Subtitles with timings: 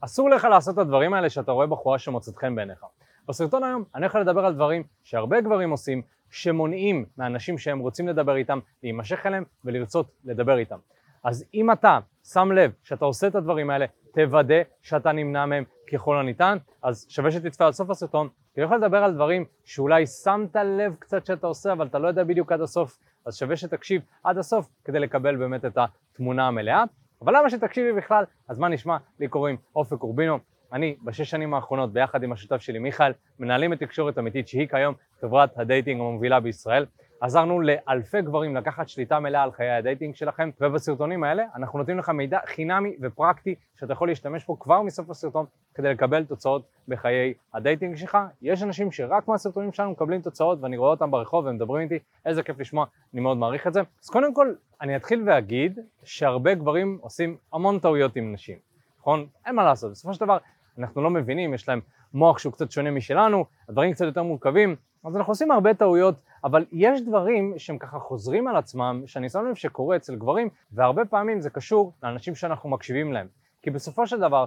[0.00, 2.84] אסור לך לעשות את הדברים האלה שאתה רואה בחורה שמוצאת חן בעיניך.
[3.28, 8.36] בסרטון היום אני הולך לדבר על דברים שהרבה גברים עושים, שמונעים מאנשים שהם רוצים לדבר
[8.36, 10.78] איתם, להימשך אליהם ולרצות לדבר איתם.
[11.24, 16.16] אז אם אתה שם לב שאתה עושה את הדברים האלה, תוודא שאתה נמנע מהם ככל
[16.16, 20.56] הניתן, אז שווה שתצפה עד סוף הסרטון, כי אני יכול לדבר על דברים שאולי שמת
[20.56, 24.38] לב קצת שאתה עושה, אבל אתה לא יודע בדיוק עד הסוף, אז שווה שתקשיב עד
[24.38, 26.84] הסוף כדי לקבל באמת את התמונה המלאה.
[27.22, 28.24] אבל למה שתקשיבי בכלל?
[28.48, 28.96] אז מה נשמע?
[29.20, 30.38] לי קוראים אופק אורבינו,
[30.72, 34.94] אני בשש שנים האחרונות ביחד עם השותף שלי מיכאל מנהלים את תקשורת אמיתית שהיא כיום
[35.20, 36.86] חברת ה dating המובילה בישראל.
[37.20, 41.98] עזרנו לאלפי גברים לקחת שליטה מלאה על חיי ה dating שלכם ובסרטונים האלה אנחנו נותנים
[41.98, 47.34] לך מידע חינמי ופרקטי שאתה יכול להשתמש בו כבר מסוף הסרטון כדי לקבל תוצאות בחיי
[47.54, 48.18] ה dating שלך.
[48.42, 52.42] יש אנשים שרק מהסרטונים שלנו מקבלים תוצאות ואני רואה אותם ברחוב והם מדברים איתי, איזה
[52.42, 53.80] כיף לשמוע, אני מאוד מעריך את זה.
[54.04, 58.58] אז קודם כל אני אתחיל ואגיד שהרבה גברים עושים המון טעויות עם נשים,
[59.00, 59.26] נכון?
[59.46, 60.38] אין מה לעשות, בסופו של דבר
[60.78, 61.80] אנחנו לא מבינים, יש להם
[62.14, 66.14] מוח שהוא קצת שונה משלנו, הדברים קצת יותר מורכבים, אז אנחנו עושים הרבה טעויות,
[66.44, 71.04] אבל יש דברים שהם ככה חוזרים על עצמם, שאני שם לב שקורה אצל גברים, והרבה
[71.04, 73.26] פעמים זה קשור לאנשים שאנחנו מקשיבים להם.
[73.62, 74.44] כי בסופו של דבר,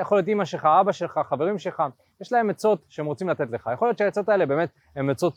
[0.00, 1.82] יכול להיות אימא שלך, אבא שלך, חברים שלך,
[2.20, 3.70] יש להם עצות שהם רוצים לתת לך.
[3.74, 5.34] יכול להיות שהעצות האלה באמת הן עצות,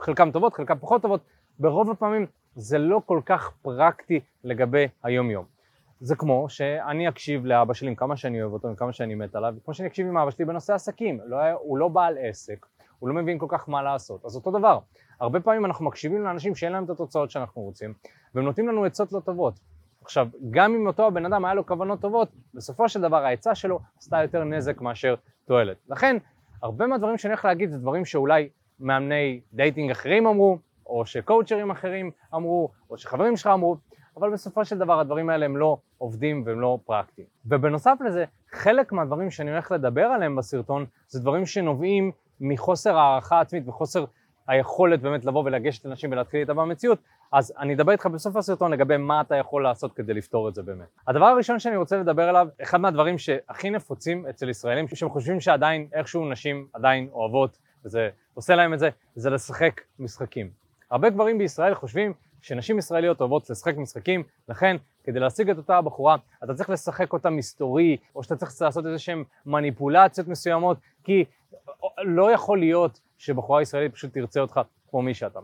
[0.00, 1.20] חלקן טובות, חלקן פחות טובות,
[1.58, 5.44] ברוב הפעמים זה לא כל כך פרקטי לגבי היום-יום.
[6.00, 9.34] זה כמו שאני אקשיב לאבא שלי עם כמה שאני אוהב אותו, עם כמה שאני מת
[9.34, 12.66] עליו, כמו שאני אקשיב עם אבא שלי בנושא עסקים, לא, הוא לא בעל עסק,
[12.98, 14.78] הוא לא מבין כל כך מה לעשות, אז אותו דבר,
[15.20, 17.94] הרבה פעמים אנחנו מקשיבים לאנשים שאין להם את התוצאות שאנחנו רוצים,
[18.34, 19.54] והם נותנים לנו עצות לא טובות.
[20.08, 23.80] עכשיו, גם אם אותו הבן אדם היה לו כוונות טובות, בסופו של דבר העצה שלו
[23.98, 25.14] עשתה יותר נזק מאשר
[25.44, 25.76] תועלת.
[25.88, 26.16] לכן,
[26.62, 28.48] הרבה מהדברים שאני הולך להגיד זה דברים שאולי
[28.80, 33.76] מאמני dating אחרים אמרו, או שקואוצ'רים אחרים אמרו, או שחברים שלך אמרו,
[34.16, 37.26] אבל בסופו של דבר הדברים האלה הם לא עובדים והם לא פרקטיים.
[37.46, 43.68] ובנוסף לזה, חלק מהדברים שאני הולך לדבר עליהם בסרטון זה דברים שנובעים מחוסר הערכה עצמית
[43.68, 44.04] וחוסר
[44.48, 46.98] היכולת באמת לבוא ולגשת לאנשים ולהתחיל איתה במציאות,
[47.32, 50.62] אז אני אדבר איתך בסוף הסרטון לגבי מה אתה יכול לעשות כדי לפתור את זה
[50.62, 50.86] באמת.
[51.06, 55.88] הדבר הראשון שאני רוצה לדבר עליו, אחד מהדברים שהכי נפוצים אצל ישראלים, שהם חושבים שעדיין
[55.92, 60.50] איכשהו נשים עדיין אוהבות, וזה עושה להם את זה, זה לשחק משחקים.
[60.90, 62.12] הרבה גברים בישראל חושבים
[62.42, 67.30] שנשים ישראליות אוהבות לשחק משחקים, לכן כדי להשיג את אותה הבחורה אתה צריך לשחק אותה
[67.30, 71.24] מסתורי, או שאתה צריך לעשות איזה שהן מניפולציות מסוימות, כי
[71.98, 74.60] לא יכול להיות שבחורה ישראלית פשוט תרצה אותך
[74.90, 75.40] כמו מי שאתה.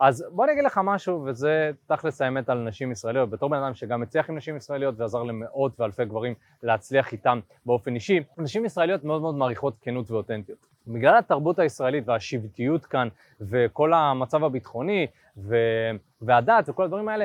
[0.00, 3.74] אז בוא אני אגיד לך משהו, וזה תכלס האמת על נשים ישראליות, בתור בן אדם
[3.74, 9.04] שגם הצליח עם נשים ישראליות ועזר למאות ואלפי גברים להצליח איתם באופן אישי, נשים ישראליות
[9.04, 10.66] מאוד מאוד מעריכות כנות ואותנטיות.
[10.86, 13.08] בגלל התרבות הישראלית והשבטיות כאן
[13.40, 15.56] וכל המצב הביטחוני ו...
[16.22, 17.24] והדת וכל הדברים האלה,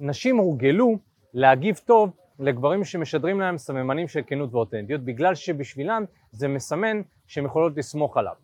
[0.00, 0.98] נשים הורגלו
[1.34, 7.76] להגיב טוב לגברים שמשדרים להם סממנים של כנות ואותנטיות, בגלל שבשבילם זה מסמן שהן יכולות
[7.76, 8.34] לסמוך עליו.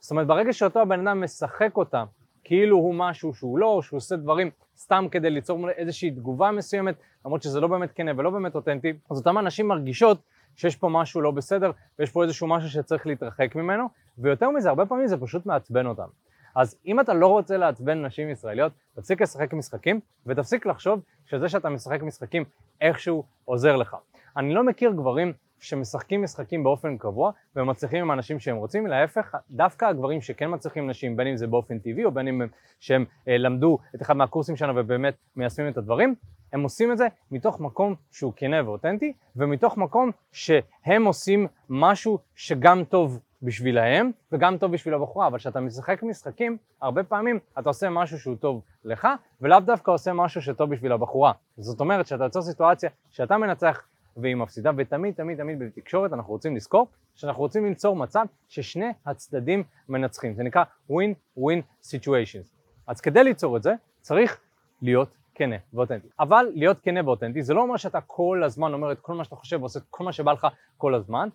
[0.00, 2.04] זאת אומרת, ברגע שאותו הבן אדם משחק אותה
[2.44, 7.42] כאילו הוא משהו שהוא לא, שהוא עושה דברים סתם כדי ליצור איזושהי תגובה מסוימת, למרות
[7.42, 10.18] שזה לא באמת כנה ולא באמת אותנטי, אז אותם אנשים מרגישות
[10.56, 13.86] שיש פה משהו לא בסדר ויש פה איזשהו משהו שצריך להתרחק ממנו,
[14.18, 16.08] ויותר מזה, הרבה פעמים זה פשוט מעצבן אותם.
[16.56, 21.68] אז אם אתה לא רוצה לעצבן נשים ישראליות, תפסיק לשחק משחקים ותפסיק לחשוב שזה שאתה
[21.68, 22.44] משחק משחקים
[22.80, 23.96] איכשהו עוזר לך.
[24.36, 29.84] אני לא מכיר גברים שמשחקים משחקים באופן קבוע ומצליחים עם אנשים שהם רוצים, להפך, דווקא
[29.84, 32.42] הגברים שכן מצליחים נשים, בין אם זה באופן טבעי או בין אם
[32.80, 36.14] שהם אה, למדו את אחד מהקורסים שלנו ובאמת מיישמים את הדברים,
[36.52, 42.84] הם עושים את זה מתוך מקום שהוא כנה ואותנטי ומתוך מקום שהם עושים משהו שגם
[42.84, 48.18] טוב בשבילהם וגם טוב בשביל הבחורה, אבל כשאתה משחק משחקים, הרבה פעמים אתה עושה משהו
[48.18, 49.08] שהוא טוב לך
[49.40, 51.32] ולאו דווקא עושה משהו שטוב בשביל הבחורה.
[51.58, 53.82] זאת אומרת שאתה יוצר סיטואציה שאתה מנצח
[54.16, 59.62] והיא מפסידה, ותמיד תמיד תמיד בתקשורת אנחנו רוצים לזכור שאנחנו רוצים ליצור מצב ששני הצדדים
[59.88, 62.48] מנצחים, זה נקרא win-win situations.
[62.86, 64.40] אז כדי ליצור את זה צריך
[64.82, 66.08] להיות כנה ואותנטי.
[66.20, 69.36] אבל להיות כנה ואותנטי זה לא אומר שאתה כל הזמן אומר את כל מה שאתה
[69.36, 70.46] חושב ועושה את כל מה שבא לך
[70.76, 71.28] כל הזמן,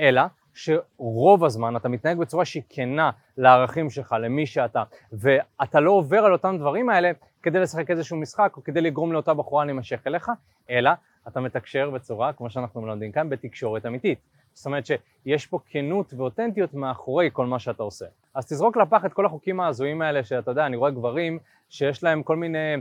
[0.00, 0.22] אלא
[0.56, 4.82] שרוב הזמן אתה מתנהג בצורה שהיא כנה לערכים שלך, למי שאתה,
[5.12, 7.10] ואתה לא עובר על אותם דברים האלה
[7.42, 10.30] כדי לשחק איזשהו משחק או כדי לגרום לאותה בחורה להימשך אליך,
[10.70, 10.90] אלא
[11.28, 14.18] אתה מתקשר בצורה, כמו שאנחנו מלמדים כאן, בתקשורת אמיתית.
[14.54, 18.06] זאת אומרת שיש פה כנות ואותנטיות מאחורי כל מה שאתה עושה.
[18.34, 21.38] אז תזרוק לפח את כל החוקים ההזויים האלה שאתה יודע, אני רואה גברים
[21.70, 22.74] שיש להם כל מיני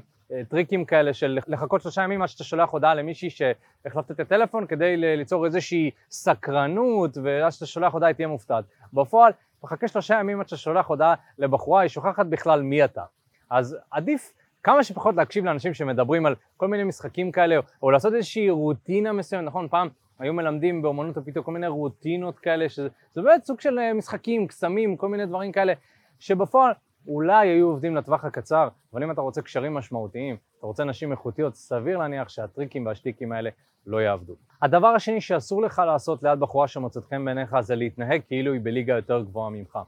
[0.50, 4.98] טריקים כאלה של לחכות שלושה ימים עד שאתה שולח הודעה למישהי שהחלפת את הטלפון כדי
[4.98, 8.66] ליצור איזושהי סקרנות ואז שאתה שולח הודעה היא תהיה מופתעת.
[8.94, 9.32] בפועל,
[9.64, 13.04] מחכה שלושה ימים עד שאתה שולח הודעה לבחורה, היא שוכחת בכלל מי אתה.
[13.50, 14.34] אז עדיף
[14.64, 19.46] כמה שפחות להקשיב לאנשים שמדברים על כל מיני משחקים כאלה, או לעשות איזושהי רוטינה מסוימת,
[19.46, 19.68] נכון?
[19.68, 19.90] פעם
[20.20, 24.98] היו מלמדים באומנות הפיתוח כל מיני רוטינות כאלה, שזה באמת סוג של אה, משחקים, קסמים,
[24.98, 25.74] כל מיני דברים כאלה,
[26.20, 26.74] שבפועל
[27.08, 31.56] אולי היו עובדים לטווח הקצר, אבל אם אתה רוצה קשרים משמעותיים, אתה רוצה נשים איכותיות,
[31.56, 33.50] סביר להניח שהטריקים והשטיקים האלה
[33.86, 34.34] לא יעבדו.
[34.62, 38.94] הדבר השני שאסור לך לעשות ליד בחורה שמוצאת חן בעיניך זה להתנהג כאילו היא בליגה
[38.94, 39.80] יותר גבוהה ממך.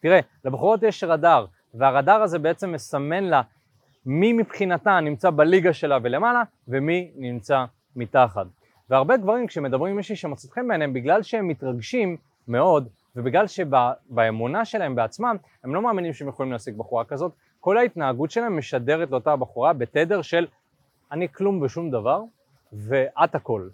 [0.00, 3.42] תראה, לבחורות יש רדאר, והרדאר הזה בעצם מסמן לה
[4.06, 7.64] מי מבחינתה נמצא בליגה שלה ולמעלה, ומי נמצא
[7.96, 8.46] מתחת.
[8.90, 12.16] והרבה גברים כשמדברים עם מישהי שמוצאת חן בעיניהם, בגלל שהם מתרגשים
[12.48, 18.30] מאוד, ובגלל שבאמונה שלהם בעצמם, הם לא מאמינים שהם יכולים להשיג בחורה כזאת, כל ההתנהגות
[18.30, 20.46] שלהם משדרת לאותה בחורה בתדר של
[21.12, 22.22] אני כלום ושום דבר,
[22.72, 23.68] ואת הכל.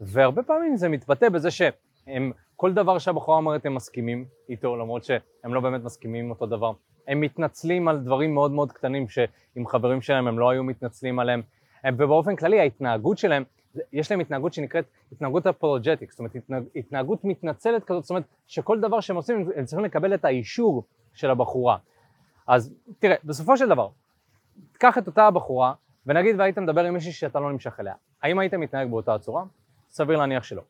[0.00, 5.54] והרבה פעמים זה מתבטא בזה שהם, כל דבר שהבחורה אומרת הם מסכימים איתו, למרות שהם
[5.54, 6.72] לא באמת מסכימים עם אותו דבר.
[7.08, 11.42] הם מתנצלים על דברים מאוד מאוד קטנים שעם חברים שלהם הם לא היו מתנצלים עליהם.
[11.86, 13.44] ובאופן כללי ההתנהגות שלהם,
[13.92, 18.80] יש להם התנהגות שנקראת התנהגות אפולוג'טיק, זאת אומרת התנהג, התנהגות מתנצלת כזאת, זאת אומרת שכל
[18.80, 20.84] דבר שהם עושים הם צריכים לקבל את האישור
[21.14, 21.76] של הבחורה.
[22.46, 23.88] אז תראה, בסופו של דבר,
[24.72, 25.72] קח את אותה הבחורה
[26.06, 29.44] ונגיד והיית מדבר עם מישהי שאתה לא נמשך אליה, האם היית מתנהג באותה צורה?
[29.90, 30.62] סביר להניח שלא.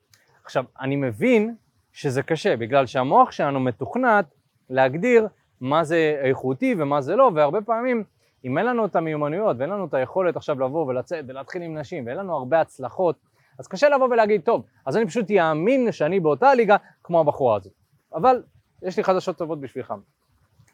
[0.45, 1.55] עכשיו, אני מבין
[1.93, 4.25] שזה קשה, בגלל שהמוח שלנו מתוכנת
[4.71, 5.29] להגדיר
[5.61, 8.05] מה זה איכותי ומה זה לא, והרבה פעמים
[8.45, 12.07] אם אין לנו את המיומנויות ואין לנו את היכולת עכשיו לבוא ולצאת ולהתחיל עם נשים
[12.07, 13.17] ואין לנו הרבה הצלחות,
[13.59, 17.73] אז קשה לבוא ולהגיד, טוב, אז אני פשוט יאמין שאני באותה ליגה כמו הבחורה הזאת.
[18.15, 18.43] אבל
[18.83, 19.95] יש לי חדשות טובות בשבילך.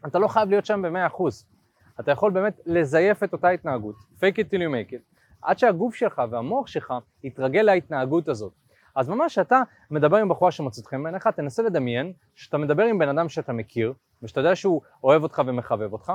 [0.06, 1.46] אתה לא חייב להיות שם במאה אחוז.
[2.00, 5.94] אתה יכול באמת לזייף את אותה התנהגות, fake it till you make it, עד שהגוף
[5.94, 6.94] שלך והמוח שלך
[7.25, 8.52] יתרגל להתנהגות הזאת.
[8.96, 13.08] אז ממש כשאתה מדבר עם בחורה שמוצאת חן בעיניך, תנסה לדמיין שאתה מדבר עם בן
[13.08, 16.12] אדם שאתה מכיר, ושאתה יודע שהוא אוהב אותך ומחבב אותך,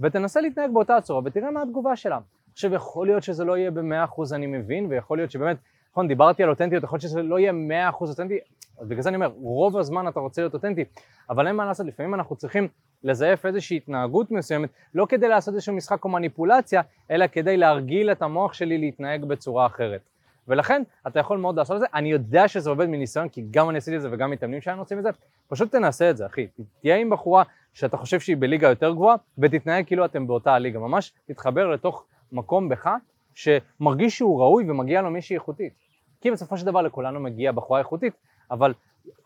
[0.00, 2.18] ותנסה להתנהג באותה צורה ותראה מה התגובה שלה.
[2.52, 5.56] עכשיו יכול להיות שזה לא יהיה במאה אחוז אני מבין, ויכול להיות שבאמת,
[5.92, 8.38] נכון, דיברתי על אותנטיות, יכול להיות שזה לא יהיה מאה אחוז אותנטי,
[8.82, 10.84] בגלל זה אני אומר, רוב הזמן אתה רוצה להיות אותנטי,
[11.30, 12.68] אבל אין מה לעשות, לפעמים אנחנו צריכים
[13.04, 18.22] לזייף איזושהי התנהגות מסוימת, לא כדי לעשות איזשהו משחק או מניפולציה, אלא כדי להרגיל את
[18.22, 20.00] המוח שלי להתנהג בצורה אחרת.
[20.48, 23.78] ולכן אתה יכול מאוד לעשות את זה, אני יודע שזה עובד מניסיון, כי גם אני
[23.78, 25.10] עשיתי את זה וגם מתאמנים שלנו עושים את זה,
[25.48, 26.46] פשוט תנסה את זה אחי,
[26.80, 27.42] תהיה עם בחורה
[27.72, 32.68] שאתה חושב שהיא בליגה יותר גבוהה, ותתנהג כאילו אתם באותה הליגה, ממש תתחבר לתוך מקום
[32.68, 32.90] בך
[33.34, 35.72] שמרגיש שהוא ראוי ומגיע לו מישהי איכותית.
[36.20, 38.14] כי בסופו של דבר לכולנו מגיע בחורה איכותית,
[38.50, 38.74] אבל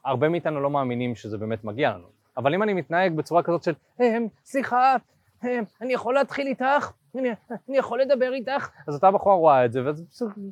[0.04, 2.06] הרבה מאיתנו לא מאמינים שזה באמת מגיע לנו.
[2.36, 4.96] אבל אם אני מתנהג בצורה כזאת של, הם, סליחה,
[5.42, 6.90] הם, אני יכול להתחיל איתך?
[7.18, 7.28] אני,
[7.68, 8.68] אני יכול לדבר איתך?
[8.88, 10.04] אז אותה בחורה רואה את זה, וזה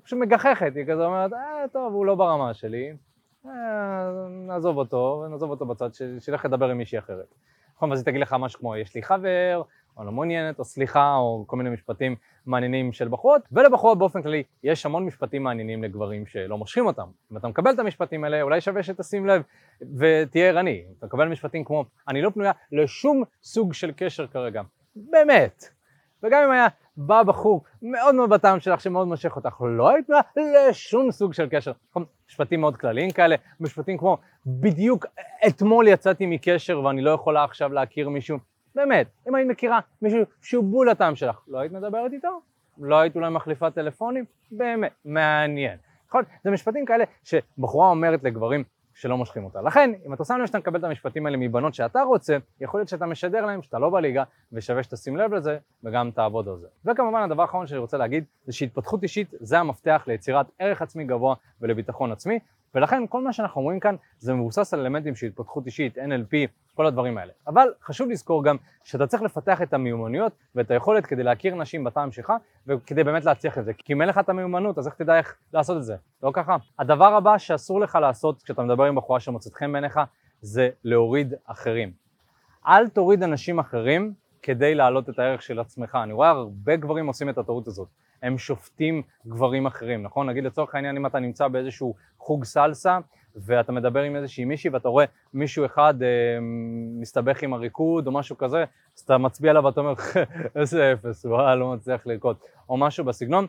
[0.05, 2.93] פשוט מגחכת, היא כזה אומרת, אה, טוב, הוא לא ברמה שלי,
[3.47, 3.51] אה,
[4.31, 5.89] נעזוב אותו, נעזוב אותו בצד,
[6.19, 7.35] שילך לדבר עם מישהי אחרת.
[7.77, 9.63] נכון, ואז היא תגיד לך משהו כמו, יש לי חבר,
[9.97, 12.17] או לא מעוניינת, או סליחה, או כל מיני משפטים
[12.47, 17.07] מעניינים של בחורות, ולבחורות באופן כללי יש המון משפטים מעניינים לגברים שלא מושכים אותם.
[17.33, 19.43] אם אתה מקבל את המשפטים האלה, אולי שווה שתשים לב
[19.99, 20.85] ותהיה ערני.
[20.99, 24.63] אתה מקבל משפטים כמו, אני לא פנויה לשום סוג של קשר כרגע.
[24.97, 25.74] באמת.
[26.25, 26.67] וגם אם היה
[26.97, 31.49] בא בחור מאוד מאוד בטעם שלך שמאוד מושך אותך, לא היית פנויה לשום סוג של
[31.51, 31.73] קשר.
[32.29, 35.07] משפטים מאוד כלליים כאלה, משפטים כמו בדיוק
[35.47, 38.39] אתמול יצאתי מקשר ואני לא יכולה עכשיו להכיר מישהו.
[38.75, 42.41] באמת, אם היית מכירה מישהו שהוא בול הטעם שלך, לא היית מדברת איתו?
[42.79, 44.25] לא היית אולי מחליפה טלפונים?
[44.51, 45.79] באמת, מעניין.
[46.09, 46.25] נכון?
[46.45, 48.65] זה משפטים כאלה שבחורה אומרת לגברים
[48.95, 49.63] שלא מושכים אותה.
[49.63, 52.89] לכן, אם אתה שם לב שאתה מקבל את המשפטים האלה מבנות שאתה רוצה, יכול להיות
[52.89, 56.67] שאתה משדר להם שאתה לא בליגה, ושווה שתשים לב לזה, וגם תעבוד על זה.
[56.85, 61.35] וכמובן, הדבר האחרון שאני רוצה להגיד, זה שהתפתחות אישית זה המפתח ליצירת ערך עצמי גבוה
[61.61, 62.39] ולביטחון עצמי,
[62.75, 66.35] ולכן כל מה שאנחנו אומרים כאן זה מבוסס על אלמנטים של התפתחות אישית, NLP,
[66.75, 67.33] כל הדברים האלה.
[67.47, 72.13] אבל חשוב לזכור גם שאתה צריך לפתח את המיומנויות ואת היכולת כדי להכיר נשים בטעם
[72.13, 72.33] שלך
[72.67, 73.73] וכדי באמת להצליח את זה.
[73.73, 75.97] כי אם אין לך את המיומנות אז איך תדע איך לעשות את זה?
[76.23, 76.57] לא ככה.
[76.79, 80.01] הדבר הבא שאסור לך לעשות כשאתה מדבר עם בחורה שמוצאת חן בעיניך
[80.41, 81.93] זה להוריד אחרים.
[82.67, 84.13] אל תוריד אנשים אחרים
[84.43, 85.99] כדי להעלות את הערך של עצמך.
[86.03, 87.89] אני רואה הרבה גברים עושים את הטעות הזאת.
[88.23, 90.29] הם שופטים גברים אחרים, נכון?
[90.31, 92.99] נגיד לצורך העניין אם אתה נמצא באיזשהו חוג סלסה
[93.37, 95.05] ואתה מדבר עם איזושהי מישהי ואתה רואה
[95.35, 96.09] מישהו אחד אה,
[97.01, 98.65] מסתבך עם הריקוד או משהו כזה,
[98.97, 99.95] אז אתה מצביע עליו ואתה אומר
[100.57, 102.37] איזה אפס, הוא לא מצליח לרקוד,
[102.69, 103.47] או משהו בסגנון,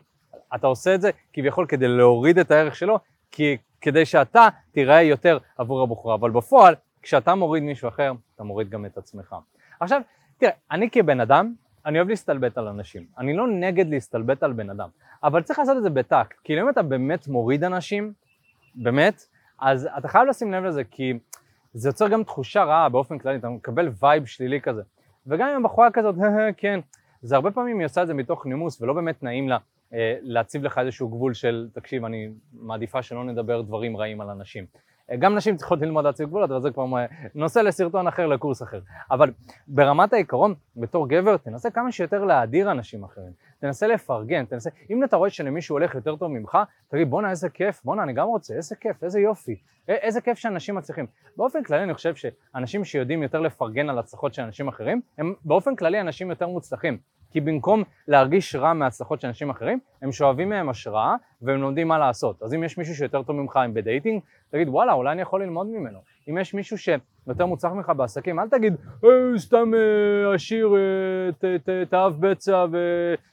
[0.54, 2.98] אתה עושה את זה כביכול כדי להוריד את הערך שלו,
[3.30, 8.70] כי, כדי שאתה תיראה יותר עבור הבחורה, אבל בפועל כשאתה מוריד מישהו אחר, אתה מוריד
[8.70, 9.36] גם את עצמך.
[9.80, 10.00] עכשיו,
[10.38, 11.52] תראה, אני כבן אדם,
[11.86, 13.06] אני אוהב להסתלבט על אנשים.
[13.18, 14.88] אני לא נגד להסתלבט על בן אדם,
[15.22, 16.36] אבל צריך לעשות את זה בטקט.
[16.44, 18.12] כי אם אתה באמת מוריד אנשים,
[18.76, 19.26] באמת,
[19.58, 21.12] אז אתה חייב לשים לב לזה, כי
[21.74, 24.82] זה יוצר גם תחושה רעה באופן כללי, אתה מקבל vibe שלילי כזה.
[25.26, 26.14] וגם אם הבחורה כזאת,
[26.56, 26.80] כן,
[27.22, 29.58] זה הרבה פעמים היא עושה את זה מתוך נימוס ולא באמת נעים לה,
[29.92, 34.66] אה, להציב לך איזשהו גבול של, תקשיב, אני מעדיפה שלא נדבר דברים רעים על אנשים.
[35.18, 36.86] גם נשים צריכות ללמוד להציב גבולות, אבל זה כבר
[37.34, 38.80] נושא לסרטון אחר, לקורס אחר.
[39.10, 39.32] אבל
[39.68, 43.32] ברמת העיקרון, בתור גבר, תנסה כמה שיותר להאדיר אנשים אחרים.
[43.60, 46.58] תנסה לפרגן, תנסה, אם אתה רואה שלמישהו הולך יותר טוב ממך,
[46.88, 49.56] תגיד בואנה איזה כיף, בואנה אני גם רוצה, איזה כיף, איזה יופי,
[49.88, 51.06] איזה כיף שאנשים מצליחים.
[51.36, 55.76] באופן כללי אני חושב שאנשים שיודעים יותר לפרגן על הצלחות של אנשים אחרים, הם באופן
[55.76, 56.98] כללי אנשים יותר מוצלחים.
[57.36, 61.98] כי במקום להרגיש רע מהצלחות של אנשים אחרים, הם שואבים מהם השראה והם לומדים מה
[61.98, 62.42] לעשות.
[62.42, 65.66] אז אם יש מישהו שיותר טוב ממך עם בדייטינג, תגיד וואלה, אולי אני יכול ללמוד
[65.66, 65.98] ממנו.
[66.28, 68.74] אם יש מישהו שיותר מוצלח ממך בעסקים, אל תגיד,
[69.04, 70.74] אה, סתם אה, עשיר,
[71.44, 72.66] אה, תאהב בצע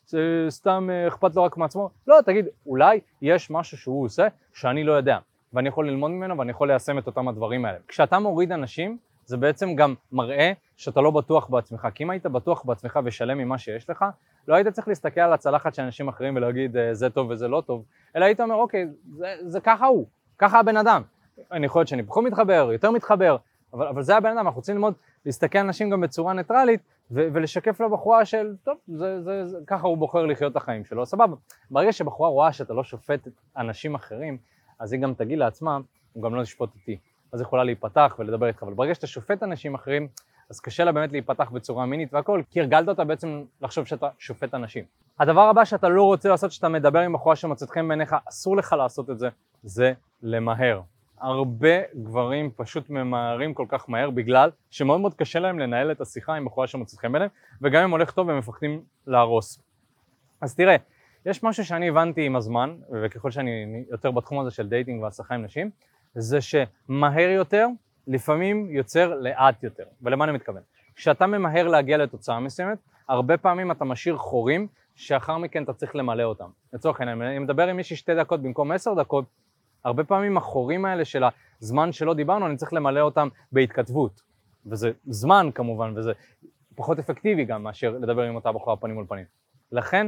[0.08, 1.90] וסתם אה, אכפת לו רק מעצמו.
[2.08, 5.18] לא, תגיד, אולי יש משהו שהוא עושה שאני לא יודע,
[5.54, 7.78] ואני יכול ללמוד ממנו ואני יכול ליישם את אותם הדברים האלה.
[7.88, 11.88] כשאתה מוריד אנשים, זה בעצם גם מראה שאתה לא בטוח בעצמך.
[11.96, 14.06] כי אם היית בטוח בעצמך ושלם ממה שיש לך,
[14.48, 17.64] לא היית צריך להסתכל על הצלחת של אנשים אחרים ולהגיד אה, זה טוב וזה לא
[17.66, 17.84] טוב,
[18.16, 18.88] אלא היית אומר אוקיי,
[19.18, 20.06] זה, זה ככה הוא,
[20.38, 21.02] ככה הבן אדם.
[21.52, 23.38] אני יכול להיות שאני פחות מתחבר, יותר מתחבר,
[23.74, 24.94] אבל, אבל זה הבן אדם, אנחנו רוצים ללמוד
[25.26, 29.88] להסתכל על אנשים גם בצורה ניטרלית ו- ולשקף לבחורה של טוב, זה, זה, זה, ככה
[29.88, 31.36] הוא בוחר לחיות את החיים שלו, סבבה.
[31.72, 33.28] ברגע שבחורה רואה שאתה לא שופט
[33.58, 34.38] אנשים אחרים,
[34.80, 35.80] אז היא גם תגיד לעצמה,
[36.14, 36.98] הוא גם לא ישפוט אותי.
[37.34, 40.08] אז יכולה להיפתח ולדבר איתך, אבל ברגע שאתה שופט אנשים אחרים,
[40.50, 44.54] אז קשה לה באמת להיפתח בצורה מינית והכל, כי הרגלת אותה בעצם לחשוב שאתה שופט
[44.54, 44.84] אנשים.
[45.20, 48.74] הדבר הבא שאתה לא רוצה לעשות כשאתה מדבר עם בחורה שמוצאת חן בעיניך, אסור לך
[48.74, 49.30] לעשות את זה,
[49.64, 50.82] זה למהר.
[51.18, 56.36] הרבה גברים פשוט ממהרים כל כך מהר בגלל שמאוד מאוד קשה להם לנהל את השיחה
[56.36, 59.60] עם בחורה שמוצאת חן בעיניהם, וגם אם הולך טוב הם מפחדים להרוס.
[60.42, 60.76] אז תראה,
[61.26, 65.44] יש משהו שאני הבנתי עם הזמן, וככל שאני יותר בתחום הזה של dating והצלחה עם
[65.44, 65.70] נשים,
[66.16, 67.68] זה שמהר יותר
[68.08, 69.84] לפעמים יוצר לאט יותר.
[70.02, 70.62] ולמה אני מתכוון?
[70.96, 72.78] כשאתה ממהר להגיע לתוצאה מסוימת,
[73.08, 76.50] הרבה פעמים אתה משאיר חורים שאחר מכן אתה צריך למלא אותם.
[76.74, 79.26] לצורך העניין, אני מדבר עם מישהי שתי דקות במקום עשר דקות,
[79.84, 81.24] הרבה פעמים החורים האלה של
[81.62, 84.22] הזמן שלא דיברנו, אני צריך למלא אותם בהתכתבות.
[84.66, 86.12] וזה זמן כמובן, וזה
[86.76, 89.26] פחות אפקטיבי גם מאשר לדבר עם אותה בחורה פנים מול פנים.
[89.72, 90.08] לכן,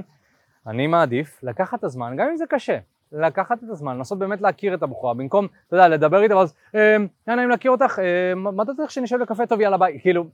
[0.67, 2.77] אני מעדיף לקחת את הזמן, גם אם זה קשה,
[3.11, 6.97] לקחת את הזמן, לנסות באמת להכיר את הבחורה, במקום, אתה יודע, לדבר איתה ואז, אה,
[7.27, 10.25] היה נעים להכיר אותך, אה, מה אתה צריך שנשב לקפה טוב, יאללה ביי, כאילו,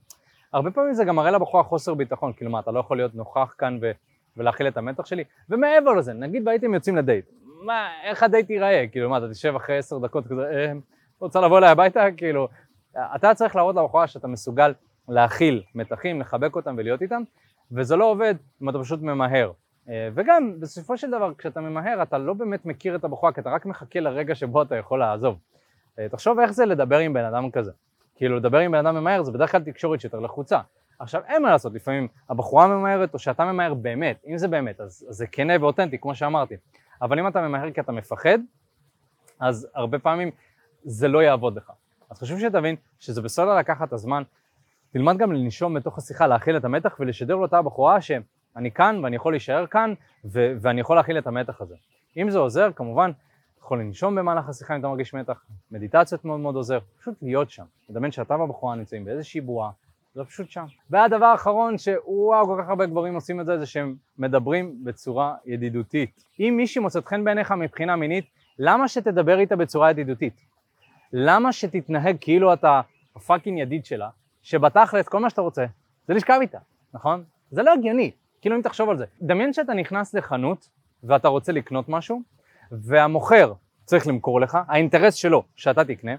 [0.52, 3.54] הרבה פעמים זה גם מראה לבחורה חוסר ביטחון, כאילו מה, אתה לא יכול להיות נוכח
[3.58, 3.90] כאן ו-
[4.36, 7.24] ולהכיל את המתח שלי, ומעבר לזה, נגיד והייתם יוצאים לדייט,
[7.64, 10.72] מה, איך הדייט ייראה, כאילו מה, אתה תשב אחרי עשר דקות כזה, אה,
[11.20, 12.48] רוצה לבוא אליי הביתה, כאילו,
[13.16, 14.72] אתה צריך להראות לבחורה שאתה מסוגל
[15.08, 17.22] להכיל מתחים, לחבק אותם ולהיות איתם,
[17.72, 19.52] וזה לא עובד אם אתה פשוט ממהר.
[19.88, 23.50] אה, וגם בסופו של דבר כשאתה ממהר אתה לא באמת מכיר את הבחורה כי אתה
[23.50, 25.38] רק מחכה לרגע שבו אתה יכול לעזוב.
[25.98, 27.72] אה, תחשוב איך זה לדבר עם בן אדם כזה.
[28.16, 30.60] כאילו לדבר עם בן אדם ממהר זה בדרך כלל תקשורת שיותר לחוצה.
[30.98, 35.06] עכשיו אין מה לעשות, לפעמים הבחורה ממהרת או שאתה ממהר באמת, אם זה באמת אז,
[35.08, 36.54] זה כנה ואותנטי כמו שאמרתי.
[37.02, 38.38] אבל אם אתה ממהר כי אתה מפחד,
[39.40, 40.30] אז הרבה פעמים
[40.84, 41.72] זה לא יעבוד לך.
[42.10, 44.22] אז חשוב שתבין שזה בסדר לקחת את הזמן,
[44.92, 48.22] תלמד גם לנשום בתוך השיחה, להכיל את המתח ולשדר לאותה בחורה שהם
[48.56, 49.94] אני כאן ואני יכול להישאר כאן
[50.24, 51.74] ו- ואני יכול להכיל את המתח הזה.
[52.16, 53.10] אם זה עוזר, כמובן,
[53.58, 57.64] יכול לנשום במהלך השיחה אם אתה מרגיש מתח, מדיטציות מאוד מאוד עוזר, פשוט להיות שם.
[57.90, 59.70] לדמיין שאתה והבחורה נמצאים באיזושהי בועה,
[60.14, 60.64] זה פשוט שם.
[60.90, 66.24] והדבר האחרון שוואו, כל כך הרבה גברים עושים את זה, זה שהם מדברים בצורה ידידותית.
[66.40, 68.24] אם מישהי מוצאת חן בעיניך מבחינה מינית,
[68.58, 70.34] למה שתדבר איתה בצורה ידידותית?
[71.12, 72.80] למה שתתנהג כאילו אתה
[73.16, 74.08] הפאקינג ידיד שלה,
[74.42, 75.64] שבתכלס כל מה שאתה רוצה
[76.08, 76.58] זה לשכב איתה,
[76.94, 77.24] נכון?
[77.50, 78.10] זה לא הגיוני.
[78.42, 80.68] כאילו אם תחשוב על זה, דמיין שאתה נכנס לחנות
[81.04, 82.22] ואתה רוצה לקנות משהו
[82.72, 83.52] והמוכר
[83.84, 86.12] צריך למכור לך, האינטרס שלו שאתה תקנה,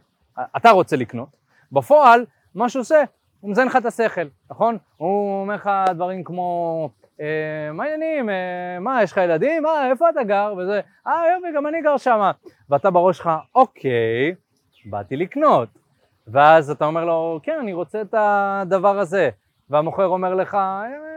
[0.57, 1.29] אתה רוצה לקנות,
[1.71, 2.25] בפועל
[2.55, 3.03] מה שהוא עושה,
[3.39, 4.77] הוא מזיין לך את השכל, נכון?
[4.97, 6.89] הוא אומר לך דברים כמו
[7.21, 11.47] אה, מה העניינים, אה, מה יש לך ילדים, אה איפה אתה גר, וזה, אה יופי
[11.55, 12.31] גם אני גר שם,
[12.69, 14.35] ואתה בראש שלך אוקיי,
[14.85, 15.69] באתי לקנות,
[16.27, 19.29] ואז אתה אומר לו כן אני רוצה את הדבר הזה,
[19.69, 21.12] והמוכר אומר לך אה,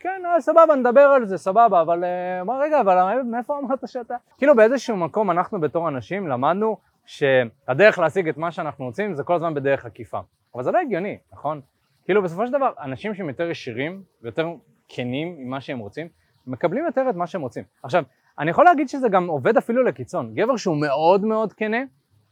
[0.00, 4.14] כן, אה, סבבה, נדבר על זה, סבבה, אבל אה, מה רגע, אבל מאיפה אמרת שאתה?
[4.38, 6.76] כאילו באיזשהו מקום אנחנו בתור אנשים למדנו
[7.06, 10.20] שהדרך להשיג את מה שאנחנו רוצים זה כל הזמן בדרך עקיפה.
[10.54, 11.60] אבל זה לא הגיוני, נכון?
[12.04, 14.48] כאילו בסופו של דבר, אנשים שהם יותר ישירים ויותר
[14.88, 16.08] כנים עם מה שהם רוצים,
[16.46, 17.64] מקבלים יותר את מה שהם רוצים.
[17.82, 18.04] עכשיו,
[18.38, 20.34] אני יכול להגיד שזה גם עובד אפילו לקיצון.
[20.34, 21.78] גבר שהוא מאוד מאוד כנה,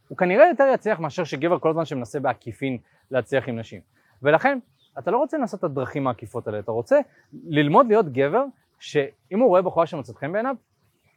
[0.08, 2.78] הוא כנראה יותר יצליח מאשר שגבר כל הזמן שמנסה בעקיפין
[3.10, 3.80] להצליח עם נשים.
[4.22, 4.58] ולכן,
[4.98, 6.98] אתה לא רוצה לנסות את הדרכים העקיפות האלה, אתה רוצה
[7.32, 8.44] ללמוד להיות גבר
[8.78, 10.56] שאם הוא רואה בחורה שמוצאת חן בעיניו,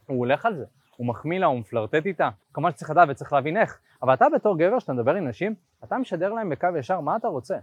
[0.07, 0.65] הוא הולך על זה,
[0.97, 4.57] הוא מחמיא לה, הוא מפלרטט איתה, כמובן שצריך לדעת וצריך להבין איך, אבל אתה בתור
[4.57, 7.57] גבר, שאתה מדבר עם נשים, אתה משדר להם בקו ישר מה אתה רוצה.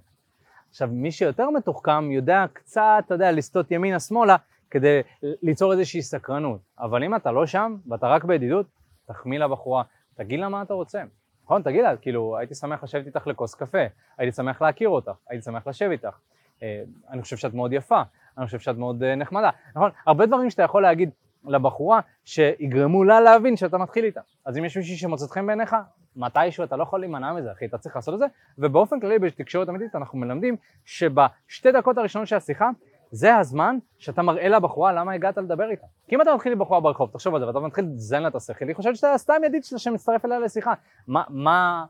[0.70, 4.36] עכשיו, מי שיותר מתוחכם יודע קצת, אתה יודע, לסטות ימינה-שמאלה,
[4.70, 6.60] כדי ליצור איזושהי סקרנות.
[6.78, 8.66] אבל אם אתה לא שם, ואתה רק בידידות,
[9.06, 9.82] תחמיא לבחורה,
[10.14, 11.02] תגיד לה מה אתה רוצה.
[11.44, 11.62] נכון?
[11.62, 13.78] תגיד לה, כאילו, הייתי שמח לשבת איתך לכוס קפה,
[14.18, 16.18] הייתי שמח להכיר אותך, הייתי שמח לשבת איתך.
[16.62, 18.02] אה, אני חושב שאת מאוד יפה,
[18.38, 19.50] אני חושב שאת מאוד אה, נחמדה.
[19.76, 19.90] נכון?
[20.06, 21.10] הרבה דברים שאתה יכול להגיד
[21.44, 24.20] לבחורה שיגרמו לה להבין שאתה מתחיל איתה.
[24.44, 25.76] אז אם יש מישהי שמוצאת חן בעיניך,
[26.16, 28.26] מתישהו אתה לא יכול להימנע מזה, אחי, אתה צריך לעשות את זה.
[28.58, 32.70] ובאופן כללי בתקשורת אמיתית אנחנו מלמדים שבשתי דקות הראשונות של השיחה,
[33.14, 35.86] זה הזמן שאתה מראה לבחורה למה הגעת לדבר איתה.
[36.08, 38.34] כי אם אתה מתחיל עם בחורה ברחוב, תחשוב על זה, ואתה מתחיל לזיין לה את
[38.34, 40.74] השכל, היא חושבת שאתה סתם ידיד שלה שמצטרף אליה לשיחה.
[41.06, 41.84] מה, מה,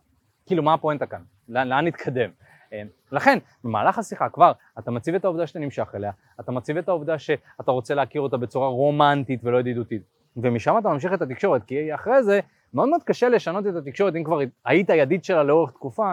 [0.46, 1.22] כאילו, מה הפואנטה כאן?
[1.48, 2.30] לאן, לאן נתקדם?
[2.72, 6.88] אה, לכן, במהלך השיחה כבר אתה מציב את העובדה שאתה נמשך אליה, אתה מציב את
[6.88, 10.02] העובדה שאתה רוצה להכיר אותה בצורה רומנטית ולא ידידותית,
[10.36, 12.40] ומשם אתה ממשיך את התקשורת, כי אחרי זה
[12.74, 16.12] מאוד מאוד קשה לשנות את התקשורת אם כבר היית ידיד שלה לאורך תקופה,